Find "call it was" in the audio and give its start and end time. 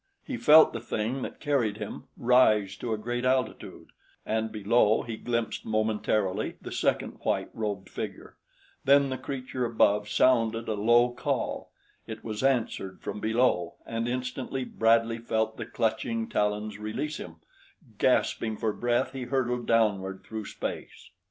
11.13-12.41